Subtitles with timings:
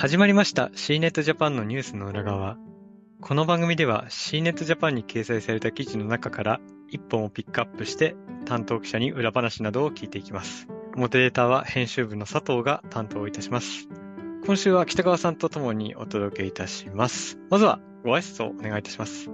[0.00, 2.56] 始まりました CNET Japan のニュースの裏側。
[3.20, 8.16] この番組では CNET Japan に掲載された記事の中から一本をピックアップして
[8.46, 10.68] 担当記者に裏話などを聞いていきます。
[10.96, 13.90] モデレーターは編集部の佐藤が担当いたします。
[14.46, 17.38] 今週は北川さんと共にお届けいたします。
[17.50, 19.28] まずはご挨拶をお願いいたします。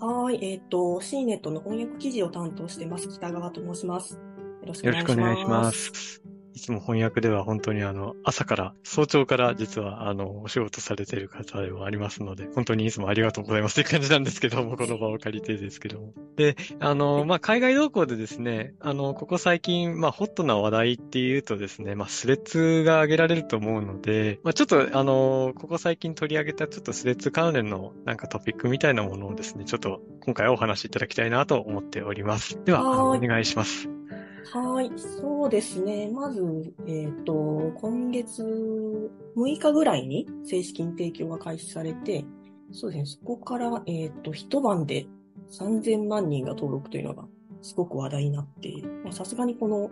[0.00, 4.14] はい、えっ、ー、と、CNET の翻訳記事を担当してます、北川と申します。
[4.14, 4.20] よ
[4.66, 6.22] ろしくお願いします。
[6.54, 16.12] いつも翻訳では本当にあの、朝から、早朝から実はあの、お仕事されている方でもありますので、本当にいつもありがとうございます という感じなんですけども、この場を借りてですけども。
[16.36, 32.58] で、あの、まあ、海外動向でですね、あの、ここ最近、まあ、ホットな話題っていうとですね、まあ、スレッズが挙げられると思うので、まあ、ちょっとあの、ここ最近取り上げたちょっとスレッズ関連のなんかトピックみたいなものをですね、ちょっと今回お話しいただきたいなと思っております。
[32.64, 33.91] では、お願いします。
[34.44, 36.10] はい、そうですね。
[36.12, 38.42] まず、えっ、ー、と、今月
[39.36, 42.24] 6日ぐらいに正式に提供が開始されて、
[42.72, 45.06] そうですね、そこから、えっ、ー、と、一晩で
[45.50, 47.24] 3000万人が登録というのが
[47.62, 48.72] すごく話題になって、
[49.10, 49.90] さすがにこの、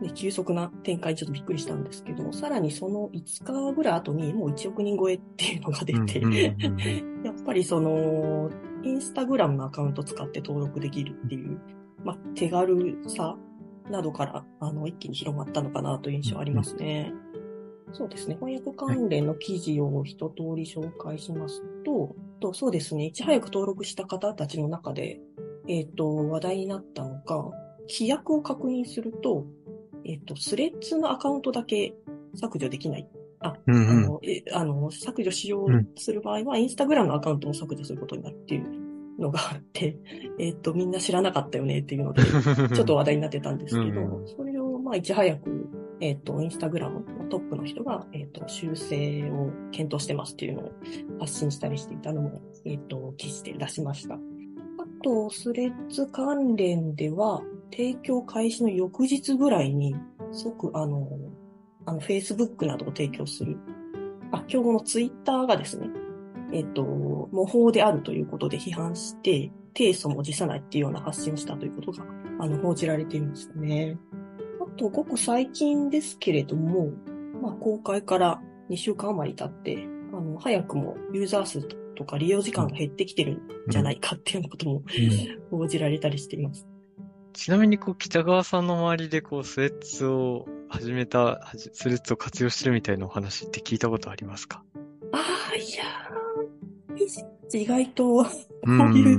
[0.00, 6.20] ね、急速な展開にちょっとびっくりしたんですけど、さらにその5日ぐらい後にもう1億人超えっていうのが出て、
[7.24, 8.50] やっぱりその、
[8.82, 11.58] インスタグラムのアカウント使って登録できるっていう、
[12.02, 13.36] まあ、手軽さ
[13.90, 17.12] などから、あの、一気に広まったのかなという印象ありますね。
[17.88, 18.36] うん、そうですね。
[18.36, 23.06] 翻訳関連の記事を一通り紹介しますと、とそうですね。
[23.06, 25.20] いち早く登録した方たちの中で、
[25.68, 27.50] えっ、ー、と、話題になったのが、
[27.88, 29.46] 規約を確認すると、
[30.04, 31.94] えっ、ー、と、スレッズのアカウントだけ
[32.34, 33.08] 削除できない。
[33.40, 38.79] あ、うんうん、あの、え、あの、削除しようする場合は、インスタグラムのアカウントも削除することになるっていう
[39.20, 39.96] のがあって、
[40.38, 42.22] えっ、と、みんな知らなかったよねっていうので、
[42.74, 45.68] ちょっと話題になってたんですけど、うん、それを、まあ、いち早く、
[46.00, 50.72] えっ、と、インスタグラムのトップの人が、えっ、と、修正を検討してますっていうのを
[51.20, 54.14] 発信したりしていたのも、えっ、と、記事で出しました。
[54.14, 54.18] あ
[55.02, 59.94] と、スレッズ関連では、提供開始の翌日ぐらいに、
[60.32, 61.08] 即、あの、
[61.86, 63.58] あの、Facebook などを提供する。
[64.32, 65.88] あ、今日の Twitter がですね、
[66.52, 72.04] えっと、模倣であるということで批判して、提訴も辞さないっていうような発信をしたということが、
[72.40, 73.98] あの、報じられていましたね。
[74.60, 76.90] あと、ごく最近ですけれども、
[77.40, 81.62] まあ、公開から2週間余り経って、あの、早くもユーザー数
[81.94, 84.82] とか利用時間が減ってきてるんじゃないかっていうことも、
[85.52, 86.66] うん、報じられたりしています。
[87.32, 94.64] ちなみに、こう、北川さんの周りで、こう、スレッズを始めた、スレッズを活用してるみたいなお話って聞いたことありますか？
[95.12, 95.18] あ
[95.52, 96.19] あ、いや
[97.52, 98.28] 意外と、こ
[98.66, 99.18] ういう、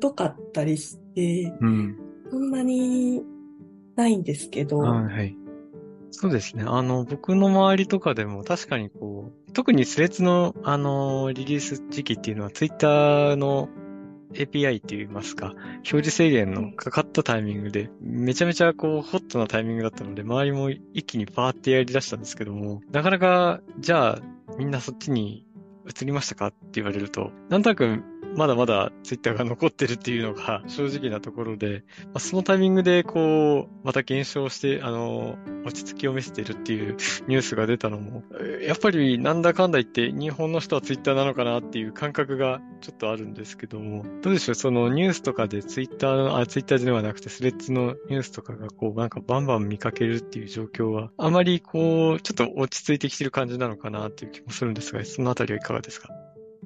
[0.00, 1.96] 疎かったりして、うん、
[2.30, 3.22] そんなに
[3.96, 5.36] ないんですけど、はい。
[6.10, 6.64] そうですね。
[6.66, 13.68] あの、僕の周りとかでも確かにこう、特にスレッズの、あの、リリース時期っていうのは、ツイッターの
[14.34, 24.22] API って言いますか、表示制限のかかったタイミングで、めちゃめちゃこう、ホットなタイミングだったので、周りも一気にバーってやり出したんですけども、なかなか、じゃあ、
[24.58, 25.46] みんなそっちに
[25.86, 28.02] 映りましたかって言われると、なんとなく
[28.36, 36.96] まだまだツイッターが残ってるっていうのが正直なところで、まあ、そのタイミングでこう、また減少して、あの、落ち着きを見せてるっていう
[37.28, 38.22] ニュースが出たのも、
[38.62, 56.08] やっぱりなんだかんだ言って日本の人はツイッターなのかなっていう感覚がちょっとあるんですけども、どうでしょう、そのニュースとかでツイッターあ、ツイッターではなくてスレッズのニュースとかがこう、なんかバンバン見かけるっていう状況は、あまりこう、ちょっと落ち着いてきてる感じなのかなっていう気もするんですが、そのあたりはいかがですか？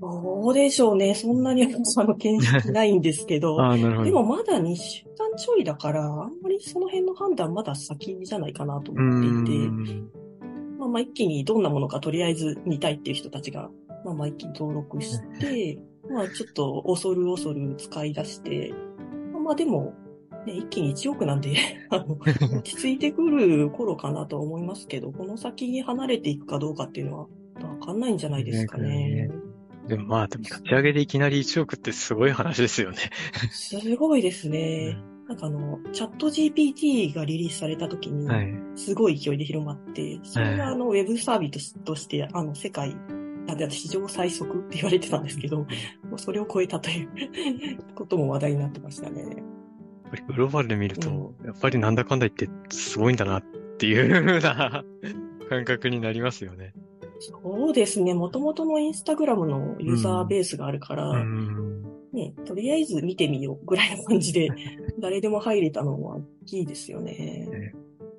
[0.04, 1.14] どうでしょうね。
[1.14, 3.60] そんなにあの見識ないんですけど。
[3.62, 9.68] あなるほどでもまだ2週間ちょいだから、あんまりその辺の判断まだ先じゃないかなと思っていて、
[10.78, 13.70] まあまあ一気にどんなものかとりあえず見たいっていう人たちが、
[14.04, 15.78] まあまあ一気に登録して、
[16.10, 18.74] まあちょっと恐る恐る使い出して、
[19.32, 19.94] まあまあでも、
[20.46, 21.54] ね、一気に1億なんで
[21.88, 27.28] あの、落ち着いてくる頃かなと思いますけど、この先に離れていくかどうかっていうのは、
[27.62, 29.30] わかんないんじゃないですかね。
[29.88, 32.98] でもまあ、でも立ち上げでいきなり1億ってすごい話ですよね。
[33.50, 34.96] すごいですね。
[35.28, 38.28] なんかあの、チャット GPT がリリースされた時に、
[38.76, 42.96] すごい勢いで広まって、それがあの、ウェブサービスとして、あの、世界、
[43.70, 45.66] 史上最速って言われてたんですけど、も
[46.14, 47.08] うそれを超えたという
[47.94, 49.22] ことも話題になってましたね。
[49.22, 49.30] やっ
[50.10, 53.42] ぱりグローバルで見ると、やっぱりなんだかんだ言ってすごいんだなっ
[53.78, 54.84] ていうふうな
[55.48, 56.74] 感覚になりますよね。
[57.18, 58.14] そうですね。
[58.14, 61.82] もともとのインスタグラムのユーザーベースがあるから、うん、
[62.12, 64.48] ね、とりあえず見てみようぐらいの感じで、
[64.98, 67.72] 誰でも入れたのは大きいですよね。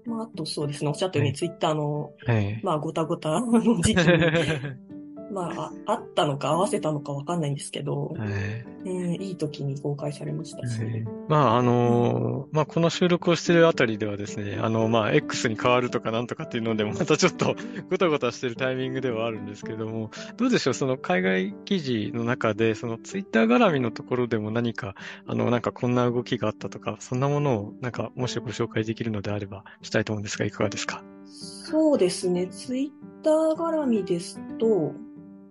[0.06, 2.60] ままあ、あとそうですね、おっしゃったように、はいツイッターの、はい。
[2.64, 4.06] まあ、ごたごたの時期に、
[5.36, 10.80] まあ、ああったのか合わせたのかわかんないんですけど、はいうん、いい時に公開されましたし、
[11.28, 17.56] まあ、あのーまあ、この収録をしてるあたりではですね、あの、まあ、X に変わるとかなんとかっていうのでも、またちょっと
[17.90, 24.96] ごたごたしてるタイミングではあるんですけども、どうでしょう、その海外記事の中で、そのツイッター絡みのところでも何か、
[25.28, 31.04] あの、なんかこんな動きがあったとか、そんなものを、なんか、もしご紹介できるのであれば、したいと思うんですが、いかがですか？
[31.28, 34.94] そうですね、ツイッター絡みですと、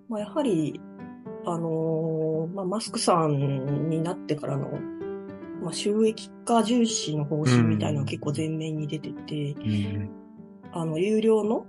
[0.09, 0.81] まあ、やはり、
[1.47, 4.69] あのーまあ、マスクさんになってからの、
[5.63, 10.11] まあ、収益化重視の方針みたいなのが結構前面に出てて、うん。
[10.73, 11.67] あの、有料の、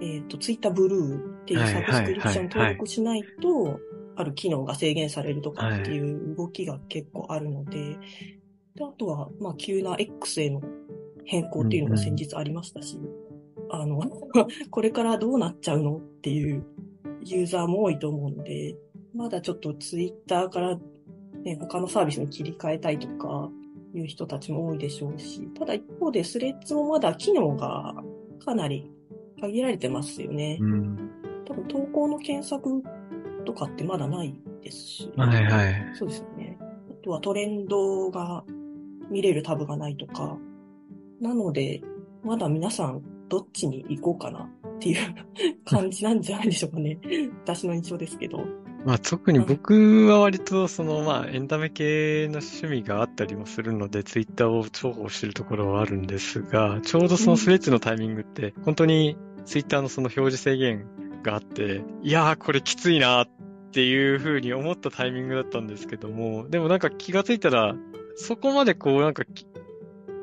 [0.00, 3.24] えっ、と、ツイッターブルーっていうはいサブスクリプションはいはい登録しない。
[3.40, 3.80] と、
[4.16, 6.00] ある機能が制限されるとかってい。
[6.00, 7.98] う動きが結構あるので、
[8.74, 10.60] であとは、まあ、急な X への
[11.24, 12.98] 変更っていうのが先日ありましたし、
[13.70, 14.00] あの、
[14.70, 16.64] これからどうなっちゃうのっていう
[17.22, 18.76] ユーザーも多いと思うので、
[19.14, 20.78] まだちょっとツイッターから、
[21.42, 23.50] ね、他のサービスに切り替えたいとか
[23.94, 27.94] いう人たちも多いでしょうし、ただ一方でスレッズもまだ機能が
[28.44, 28.90] かなり
[29.40, 30.58] 限られてますよね。
[30.60, 31.10] うん。
[31.46, 32.82] 多分投稿の検索
[33.44, 35.12] とかってまだないですし。
[35.16, 35.74] はいはい。
[35.94, 36.58] そうですよね。
[36.60, 38.44] あとはトレンドが
[39.10, 40.38] 見れるタブがないとか。
[41.20, 41.82] なので、
[42.22, 44.48] まだ皆さんどっちに行こうかな
[44.80, 45.14] っていう
[45.66, 46.98] 感じなんじゃないでしょうかね。
[47.44, 48.46] 私の印象ですけど。
[48.86, 60.86] まあ特に僕は割とそのまあエンタメ系の趣味があったりもするのでツイッターを重宝してるところはあるんですが、ちょうどそのスレッズのタイミングって本当にツイッターのその表示制限
[61.22, 63.28] があって、いやーこれきついなっ
[63.72, 67.76] ていうふうに思ったタイミングだったんですけども、でもなんか気がついたら
[68.16, 69.44] そこまでこうなんかき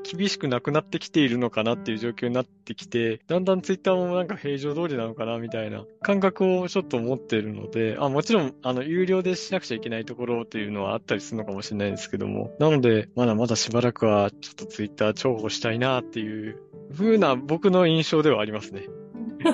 [0.10, 16.60] 厳しくなくなってきているのかなっていう状況になってきて、だんだんツイッターもなんか平常通りなのかなみたいな感覚をちょっと持ってるので、あ、もちろん、あの、有料でしなくちゃいけないところっていうのはあったりするのかもしれないですけども、なので、まだまだしばらくはちょっとツイッター重宝したいなっていう
[16.96, 18.88] 風な僕の印象ではありますね。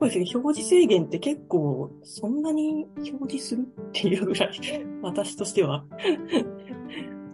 [0.00, 0.24] そうですね。
[0.32, 4.60] 表示制限って結構、そんなに表示するっていうぐらい、
[5.02, 5.84] 私としては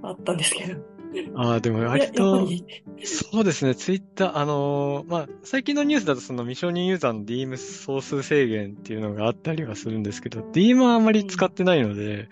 [0.02, 0.93] あったんですけど。
[1.36, 2.64] ああ、でも割と、り、
[3.04, 12.28] そうですね、ツイッター、あのーまあ、最近のニュースだとその未承認ユーザーの DM 総数制限っていうのがあったりはするんですけど、DM はあまり使ってないので。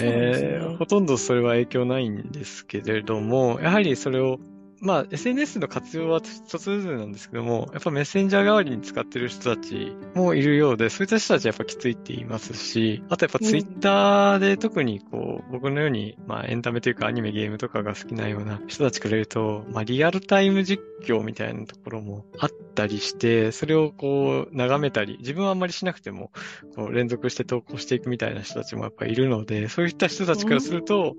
[0.00, 4.38] えーほとんどそれは影響ないんですけれども、やはりそれを、
[4.80, 26.30] まあ、SNS の活用は一つずつなんですけども、やっぱメッセンジャー代わりに使ってる人たちもいるようで、そういった人たちはやっぱきついって言いますし、あとやっぱツイッターで特にこう、僕のように、まあエンタメというかアニメゲームとかが好きなような人たちから言うと、まあリアルタイム実況みたいなところもあったりして、それをこう、眺めたり、自分はあんまりしなくても、
[26.74, 31.16] こう連続して投稿していくみたいな人たちもやっぱいるので、そういった人たちからすると、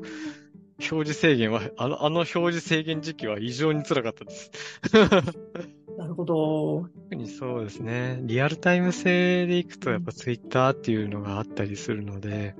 [0.81, 4.51] 表示制限は、あの、あの表示制限時期は異常に辛かったです。
[5.98, 6.88] なるほど。
[7.10, 8.19] 特にそうですね。
[8.24, 12.56] リアルタイム性でいくとやっぱツイッターっていうのがあったりするので、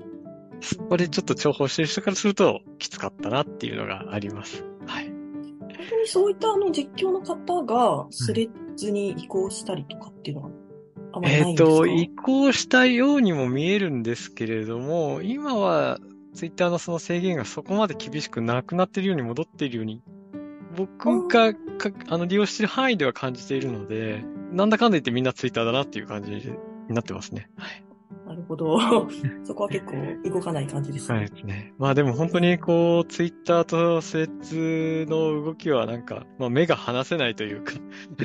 [0.60, 4.64] そこでちょっと重宝してる人からするときつかったなっていうのがあります。
[4.86, 5.08] はい。
[5.08, 10.50] 本当にそういったあの実況の方がスレッズに移行したりとかっていうのは
[11.12, 15.98] あまりえっ、ないんですか、と、移行したようにも見えるんですけれども、今は
[16.34, 20.02] ツイッターのその制限がそこまで厳しくなくなっているように戻っているように、
[20.76, 26.42] 僕がかあの利用している範囲では感じているので、なんだかんだ言ってみんなツイッターだなっていう感じに
[26.88, 27.48] なってますね。
[27.56, 27.84] はい。
[28.26, 28.78] なるほど。
[29.44, 31.18] そこは結構動かない感じですね。
[31.18, 31.74] はいですね。
[31.78, 37.74] まあでも本当にこう、ツイッターとスレッズの動きはなんか、まあ目が離せないというか、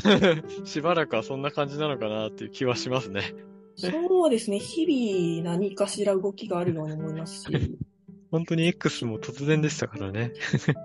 [0.63, 3.33] しばらくはそんな感じなのかなっていう気はしますね。
[3.75, 4.59] そうですね。
[4.59, 7.77] 日々何かしら動きがあるように思いますし。
[8.31, 10.33] 本当に X も突然でしたからね。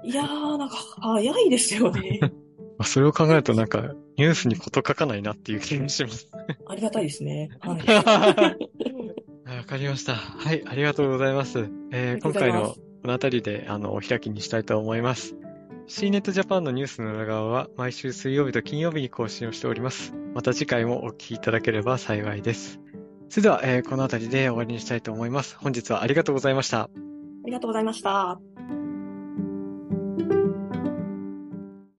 [0.04, 2.20] いやー、なんか早いですよね。
[2.78, 6.28] まあそれを考えるとなんか、ニュースにこと書かないなっていう気がします。
[6.66, 7.50] ありがたいですね。
[7.60, 7.80] はい。
[7.86, 10.14] はいわかりました。
[10.14, 11.68] はい、ありがとうございます。
[11.92, 15.34] えー今回のこの辺りで、あの、お開きにしたいと思います。
[15.88, 20.14] CNET Japan のニュースの裏側は毎週水曜日と金曜日に更新をしております。
[20.34, 22.80] また次回もお聞きいただければ幸いです。
[23.28, 25.56] それでは、えーこの辺りで終わりにしたいと思います。
[25.56, 26.88] 本日はありがとうございました。
[27.44, 28.51] ありがとうございました。